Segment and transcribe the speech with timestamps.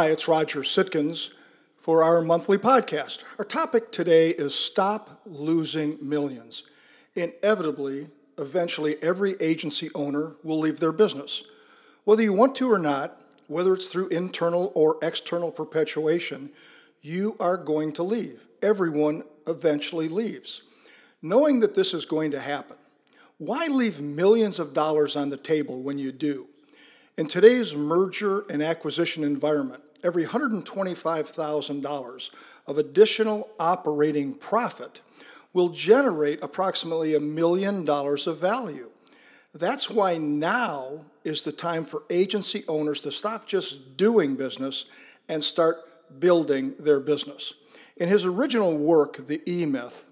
[0.00, 1.28] Hi, it's Roger Sitkins
[1.78, 3.22] for our monthly podcast.
[3.38, 6.62] Our topic today is Stop Losing Millions.
[7.14, 8.06] Inevitably,
[8.38, 11.42] eventually, every agency owner will leave their business.
[12.04, 16.48] Whether you want to or not, whether it's through internal or external perpetuation,
[17.02, 18.46] you are going to leave.
[18.62, 20.62] Everyone eventually leaves.
[21.20, 22.78] Knowing that this is going to happen,
[23.36, 26.46] why leave millions of dollars on the table when you do?
[27.18, 32.30] In today's merger and acquisition environment, every $125,000
[32.66, 35.00] of additional operating profit
[35.52, 38.90] will generate approximately a million dollars of value.
[39.52, 44.86] That's why now is the time for agency owners to stop just doing business
[45.28, 45.78] and start
[46.20, 47.54] building their business.
[47.96, 50.08] In his original work, The E Myth,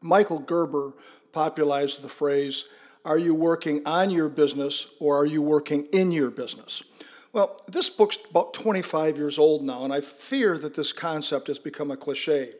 [0.00, 0.94] Michael Gerber
[1.32, 2.64] popularized the phrase
[3.04, 6.82] are you working on your business or are you working in your business?
[7.38, 11.60] Well, this book's about 25 years old now, and I fear that this concept has
[11.60, 12.50] become a cliche.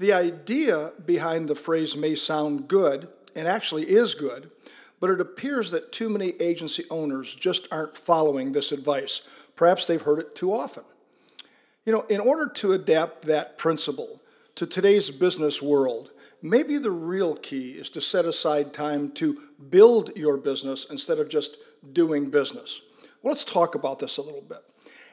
[0.00, 4.50] The idea behind the phrase may sound good, and actually is good,
[4.98, 9.20] but it appears that too many agency owners just aren't following this advice.
[9.54, 10.82] Perhaps they've heard it too often.
[11.86, 14.20] You know, in order to adapt that principle
[14.56, 16.10] to today's business world,
[16.42, 19.38] maybe the real key is to set aside time to
[19.70, 21.56] build your business instead of just
[21.92, 22.80] doing business.
[23.22, 24.58] Well, let's talk about this a little bit.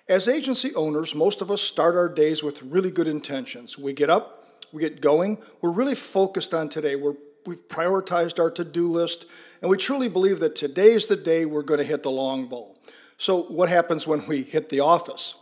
[0.08, 3.80] As agency owners, most of us start our days with really good intentions.
[3.80, 6.96] We get up, we get going, we're really focused on today.
[6.96, 7.16] We're,
[7.48, 9.26] we've prioritized our to do list,
[9.62, 12.78] and we truly believe that today's the day we're going to hit the long ball.
[13.18, 15.34] So, what happens when we hit the office?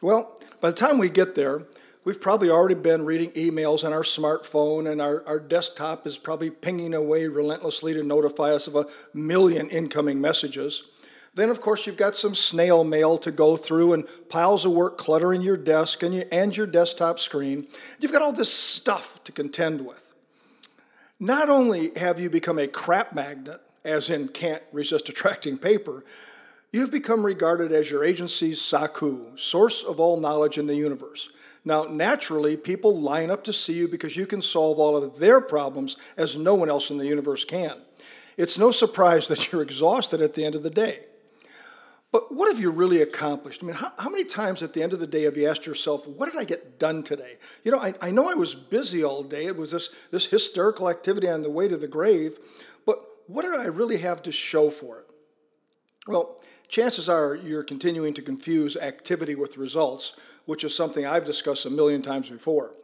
[0.00, 1.66] Well, by the time we get there,
[2.04, 6.50] we've probably already been reading emails on our smartphone, and our, our desktop is probably
[6.50, 10.91] pinging away relentlessly to notify us of a million incoming messages.
[11.34, 14.98] Then, of course, you've got some snail mail to go through and piles of work
[14.98, 17.66] cluttering your desk and, you, and your desktop screen.
[17.98, 20.12] You've got all this stuff to contend with.
[21.18, 26.04] Not only have you become a crap magnet, as in can't resist attracting paper,
[26.70, 31.30] you've become regarded as your agency's Saku, source of all knowledge in the universe.
[31.64, 35.40] Now, naturally, people line up to see you because you can solve all of their
[35.40, 37.76] problems as no one else in the universe can.
[38.36, 41.00] It's no surprise that you're exhausted at the end of the day.
[42.12, 43.62] But what have you really accomplished?
[43.62, 45.64] I mean, how, how, many times at the end of the day have you asked
[45.64, 47.36] yourself, what did I get done today?
[47.64, 49.46] You know, I, I know I was busy all day.
[49.46, 52.36] It was this, this hysterical activity on the way to the grave,
[52.84, 55.06] but what did I really have to show for it?
[56.06, 60.12] Well, chances are you're continuing to confuse activity with results,
[60.44, 62.74] which is something I've discussed a million times before.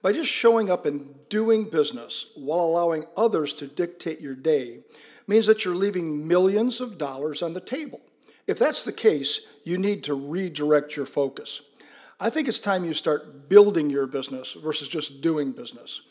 [0.00, 4.80] By just showing up and doing business while allowing others to dictate your day
[5.26, 8.00] means that you're leaving millions of dollars on the table.
[8.50, 11.60] If that's the case, you need to redirect your focus.
[12.18, 16.02] I think it's time you start building your business versus just doing business.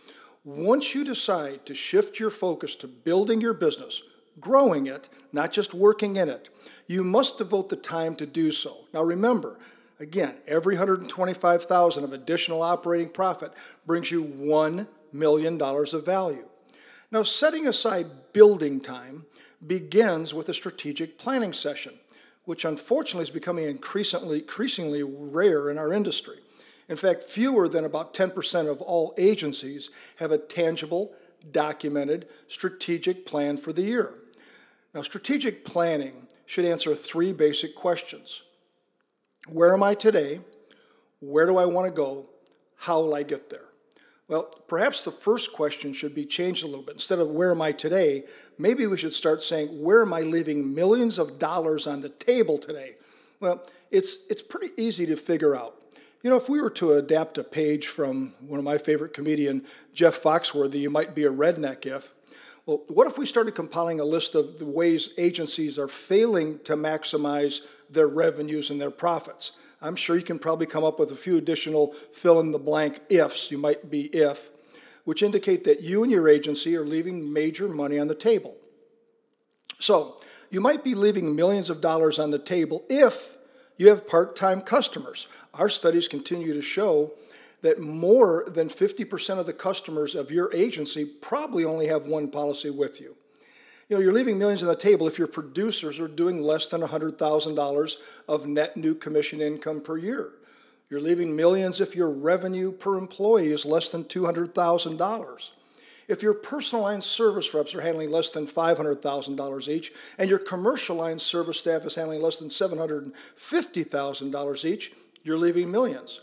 [0.46, 4.04] Once you decide to shift your focus to building your business,
[4.40, 6.50] growing it, not just working in it,
[6.88, 8.86] you must devote the time to do so.
[8.94, 9.60] Now remember,
[10.00, 13.52] again, every 125,000 of additional operating profit
[13.86, 16.48] brings you 1 million dollars of value.
[17.12, 19.26] Now setting aside building time
[19.68, 22.00] begins with a strategic planning session
[22.50, 26.38] which unfortunately is becoming increasingly, increasingly rare in our industry.
[26.88, 31.14] In fact, fewer than about 10% of all agencies have a tangible,
[31.52, 34.16] documented, strategic plan for the year.
[34.96, 38.42] Now, strategic planning should answer three basic questions
[39.48, 40.40] Where am I today?
[41.20, 42.32] Where do I want to go?
[42.78, 43.69] How will I get there?
[44.30, 46.94] Well, perhaps the first question should be changed a little bit.
[46.94, 48.24] Instead of where am I today,
[48.60, 52.60] maybe we should start saying, where am I leaving millions of dollars on the table
[52.60, 52.94] today?
[53.40, 55.76] Well, it's, it's pretty easy to figure out.
[56.22, 59.66] You know, if we were to adapt a page from one of my favorite comedian,
[59.96, 62.12] Jeff Foxworthy, you might be a redneck if.
[62.68, 66.74] Well, what if we started compiling a list of the ways agencies are failing to
[66.74, 69.54] maximize their revenues and their profits?
[69.82, 73.00] I'm sure you can probably come up with a few additional fill in the blank
[73.10, 74.50] ifs, you might be if,
[75.06, 78.58] which indicate that you and your agency are leaving major money on the table.
[79.80, 80.18] So,
[80.52, 83.36] you might be leaving millions of dollars on the table if
[83.78, 85.28] you have part time customers.
[85.54, 87.14] Our studies continue to show
[87.62, 92.70] that more than 50% of the customers of your agency probably only have one policy
[92.70, 93.16] with you.
[93.90, 96.82] You know, you're leaving millions on the table if your producers are doing less than
[96.82, 97.96] $100,000
[98.28, 100.30] of net new commission income per year.
[100.92, 105.50] You're leaving millions if your revenue per employee is less than $200,000.
[106.08, 110.96] If your personal line service reps are handling less than $500,000 each, and your commercial
[110.96, 114.94] line service staff is handling less than $750,000 each,
[115.24, 116.22] you're leaving millions.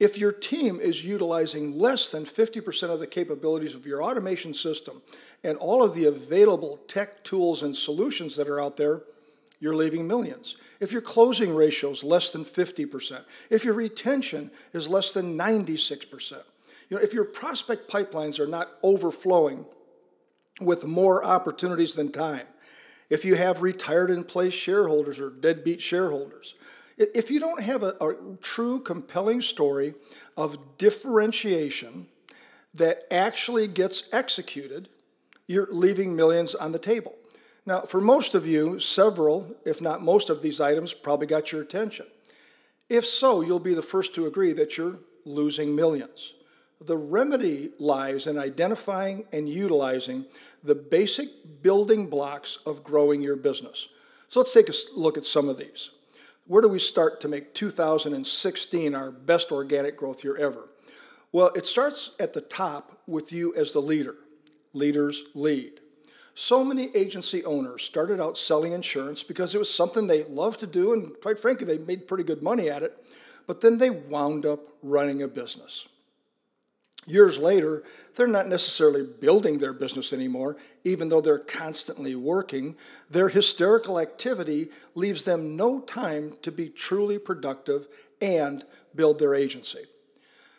[0.00, 5.02] If your team is utilizing less than 50% of the capabilities of your automation system
[5.42, 9.02] and all of the available tech tools and solutions that are out there,
[9.60, 10.56] you're leaving millions.
[10.80, 16.32] If your closing ratio is less than 50%, if your retention is less than 96%,
[16.88, 19.66] you know, if your prospect pipelines are not overflowing
[20.60, 22.46] with more opportunities than time,
[23.10, 26.54] if you have retired in place shareholders or deadbeat shareholders,
[26.98, 29.94] if you don't have a, a true compelling story
[30.36, 32.06] of differentiation
[32.74, 34.88] that actually gets executed,
[35.46, 37.16] you're leaving millions on the table.
[37.64, 41.62] Now, for most of you, several, if not most of these items probably got your
[41.62, 42.06] attention.
[42.88, 46.34] If so, you'll be the first to agree that you're losing millions.
[46.80, 50.26] The remedy lies in identifying and utilizing
[50.62, 51.28] the basic
[51.62, 53.88] building blocks of growing your business.
[54.28, 55.90] So let's take a look at some of these.
[56.48, 60.70] Where do we start to make 2016 our best organic growth year ever?
[61.30, 64.14] Well, it starts at the top with you as the leader.
[64.72, 65.80] Leaders lead.
[66.34, 70.66] So many agency owners started out selling insurance because it was something they loved to
[70.66, 72.98] do, and quite frankly, they made pretty good money at it,
[73.46, 75.86] but then they wound up running a business.
[77.06, 77.82] Years later,
[78.16, 82.76] they're not necessarily building their business anymore, even though they're constantly working.
[83.08, 87.86] Their hysterical activity leaves them no time to be truly productive
[88.20, 88.64] and
[88.94, 89.84] build their agency.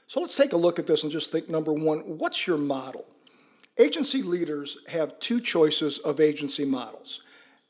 [0.07, 3.05] So let's take a look at this and just think number one, what's your model?
[3.77, 7.21] Agency leaders have two choices of agency models.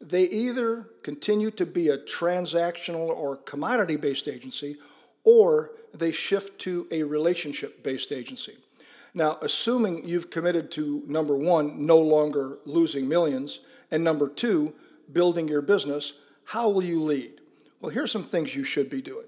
[0.02, 4.78] They either continue to be a transactional or commodity based agency,
[5.24, 8.58] or they shift to a relationship based agency.
[9.14, 13.60] Now, assuming you've committed to number one, no longer losing millions,
[13.92, 14.74] and number two,
[15.12, 16.14] building your business,
[16.46, 17.42] how will you lead?
[17.82, 19.26] Well, here's some things you should be doing.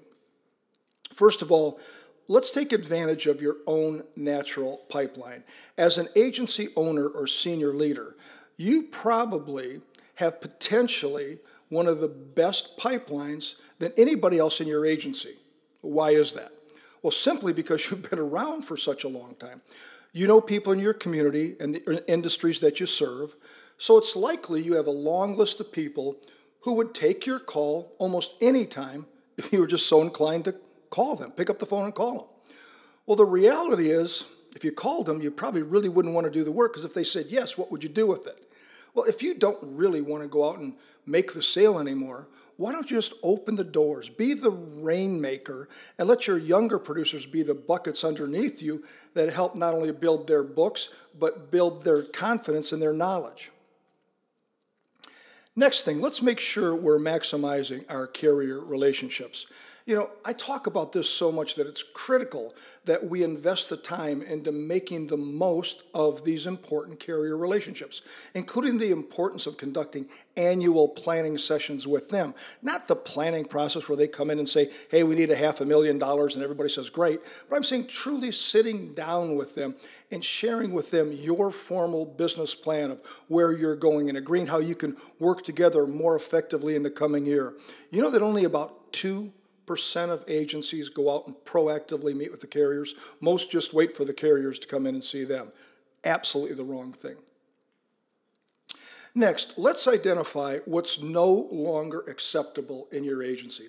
[1.12, 1.80] First of all,
[2.28, 5.44] let's take advantage of your own natural pipeline.
[5.76, 8.16] As an agency owner or senior leader,
[8.56, 9.80] you probably
[10.16, 11.38] have potentially
[11.68, 15.36] one of the best pipelines than anybody else in your agency.
[15.82, 16.52] Why is that?
[17.02, 19.60] Well, simply because you've been around for such a long time.
[20.14, 23.36] You know people in your community and the industries that you serve,
[23.78, 26.16] so it's likely you have a long list of people
[26.62, 29.06] who would take your call almost any time
[29.36, 30.54] if you were just so inclined to
[30.90, 32.54] call them, pick up the phone and call them.
[33.06, 36.44] Well, the reality is, if you called them, you probably really wouldn't want to do
[36.44, 38.46] the work because if they said yes, what would you do with it?
[38.94, 40.76] Well, if you don't really want to go out and
[41.06, 42.28] make the sale anymore,
[42.62, 45.68] why don't you just open the doors, be the rainmaker,
[45.98, 50.28] and let your younger producers be the buckets underneath you that help not only build
[50.28, 50.88] their books,
[51.18, 53.50] but build their confidence and their knowledge.
[55.56, 59.46] Next thing, let's make sure we're maximizing our carrier relationships.
[59.84, 63.76] You know, I talk about this so much that it's critical that we invest the
[63.76, 68.00] time into making the most of these important carrier relationships,
[68.34, 70.06] including the importance of conducting
[70.36, 72.32] annual planning sessions with them.
[72.62, 75.60] Not the planning process where they come in and say, hey, we need a half
[75.60, 77.20] a million dollars, and everybody says, great.
[77.50, 79.74] But I'm saying truly sitting down with them
[80.12, 84.58] and sharing with them your formal business plan of where you're going and agreeing how
[84.58, 87.54] you can work together more effectively in the coming year.
[87.90, 89.32] You know that only about two
[89.72, 92.94] percent of agencies go out and proactively meet with the carriers.
[93.22, 95.50] Most just wait for the carriers to come in and see them.
[96.04, 97.16] Absolutely the wrong thing.
[99.14, 103.68] Next, let's identify what's no longer acceptable in your agency.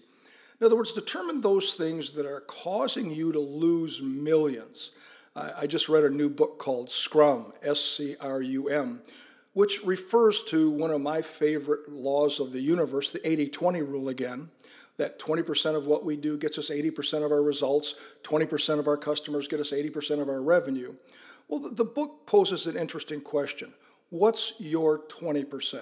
[0.60, 4.92] In other words, determine those things that are causing you to lose millions.
[5.38, 9.02] I just read a new book called Scrum, S C R U M,
[9.54, 14.10] which refers to one of my favorite laws of the universe, the 80 20 rule
[14.10, 14.50] again
[14.98, 18.98] that 20% of what we do gets us 80% of our results, 20% of our
[18.98, 20.96] customers get us 80% of our revenue.
[21.48, 23.74] Well, the, the book poses an interesting question.
[24.10, 25.82] What's your 20%?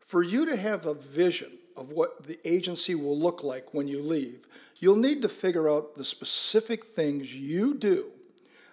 [0.00, 4.02] For you to have a vision of what the agency will look like when you
[4.02, 4.46] leave,
[4.78, 8.06] you'll need to figure out the specific things you do,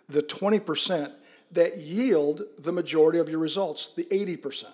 [0.09, 1.11] the 20%,
[1.53, 4.65] that yield the majority of your results, the 80%.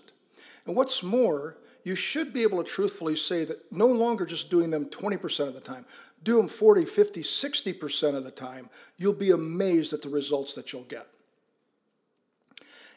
[0.65, 4.69] And what's more, you should be able to truthfully say that no longer just doing
[4.69, 5.85] them 20% of the time,
[6.23, 8.69] do them 40, 50, 60% of the time.
[8.97, 11.07] You'll be amazed at the results that you'll get.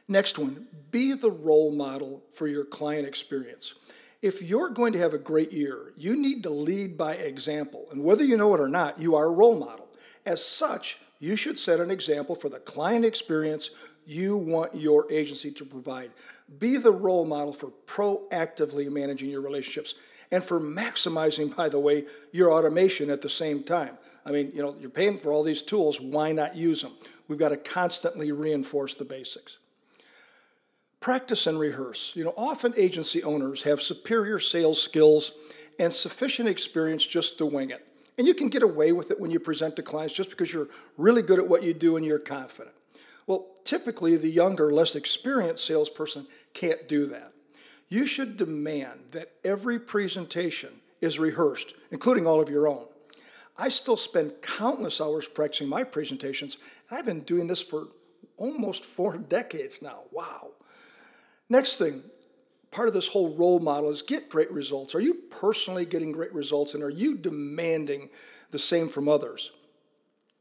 [0.08, 3.74] Next one, be the role model for your client experience.
[4.20, 7.86] If you're going to have a great year, you need to lead by example.
[7.90, 9.88] And whether you know it or not, you are a role model.
[10.26, 13.70] As such, you should set an example for the client experience
[14.04, 16.10] you want your agency to provide.
[16.58, 19.94] Be the role model for proactively managing your relationships.
[20.32, 23.98] and for maximizing, by the way, your automation at the same time.
[24.24, 26.92] I mean, you know, you're paying for all these tools, why not use them?
[27.28, 29.58] We've got to constantly reinforce the basics.
[31.00, 32.12] Practice and rehearse.
[32.14, 35.32] You know, often agency owners have superior sales skills
[35.78, 37.86] and sufficient experience just to wing it.
[38.18, 40.68] And you can get away with it when you present to clients just because you're
[40.96, 42.74] really good at what you do and you're confident.
[43.26, 47.32] Well, typically, the younger, less experienced salesperson can't do that.
[47.88, 52.86] You should demand that every presentation is rehearsed, including all of your own.
[53.56, 56.56] I still spend countless hours practicing my presentations,
[56.88, 57.88] and I've been doing this for
[58.36, 60.00] almost four decades now.
[60.10, 60.52] Wow.
[61.48, 62.02] Next thing,
[62.72, 64.94] part of this whole role model is get great results.
[64.96, 68.10] Are you personally getting great results, and are you demanding
[68.50, 69.52] the same from others?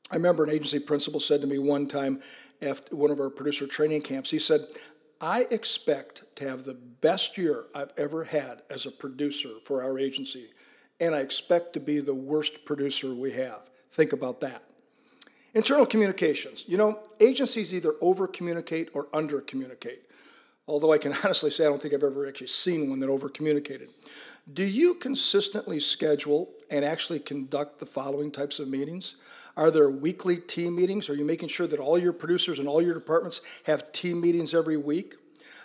[0.09, 2.19] I remember an agency principal said to me one time
[2.61, 4.61] after one of our producer training camps, he said,
[5.21, 9.99] I expect to have the best year I've ever had as a producer for our
[9.99, 10.49] agency
[11.01, 13.69] and I expect to be the worst producer we have.
[13.91, 14.61] Think about that.
[15.53, 16.63] Internal communications.
[16.67, 20.05] You know, agencies either over communicate or under communicate.
[20.67, 23.29] Although I can honestly say I don't think I've ever actually seen one that over
[23.29, 23.89] communicated.
[24.51, 29.15] Do you consistently schedule and actually conduct the following types of meetings?
[29.55, 31.09] Are there weekly team meetings?
[31.09, 34.53] Are you making sure that all your producers and all your departments have team meetings
[34.53, 35.15] every week?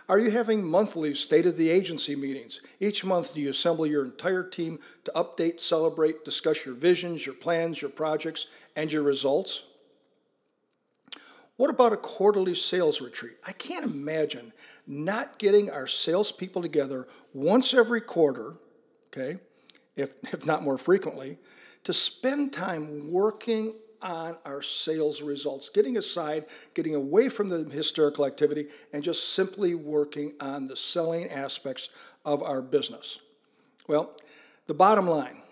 [0.09, 2.61] Are you having monthly state of the agency meetings?
[2.79, 7.35] Each month, do you assemble your entire team to update, celebrate, discuss your visions, your
[7.35, 9.65] plans, your projects, and your results?
[11.57, 13.35] What about a quarterly sales retreat?
[13.45, 14.53] I can't imagine
[14.87, 18.55] not getting our salespeople together once every quarter,
[19.09, 19.39] okay,
[19.97, 21.39] if, if not more frequently,
[21.85, 28.27] to spend time working on our sales results, getting aside, getting away from the hysterical
[28.27, 31.89] activity, and just simply working on the selling aspects
[32.25, 33.21] of our business.
[33.89, 34.15] Well,
[34.67, 35.43] the bottom line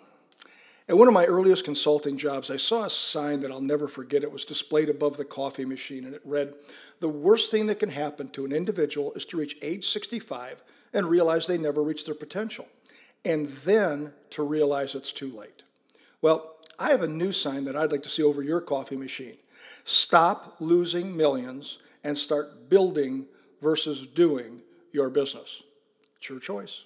[0.89, 4.23] at one of my earliest consulting jobs, I saw a sign that I'll never forget.
[4.23, 6.55] It was displayed above the coffee machine, and it read
[7.01, 10.63] The worst thing that can happen to an individual is to reach age 65
[10.93, 12.69] and realize they never reached their potential,
[13.25, 15.65] and then to realize it's too late.
[16.21, 19.37] Well, I have a new sign that I'd like to see over your coffee machine.
[19.85, 23.27] Stop losing millions and start building
[23.63, 24.61] versus doing
[24.93, 25.63] your business.
[26.19, 26.85] It's your choice.